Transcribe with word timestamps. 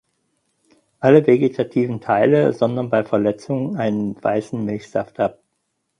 Alle 0.99 1.27
vegetativen 1.27 2.01
Teile 2.01 2.53
sondern 2.53 2.89
bei 2.89 3.03
Verletzung 3.05 3.77
einen 3.77 4.15
weißen 4.23 4.65
Milchsaft 4.65 5.19
ab. 5.19 5.43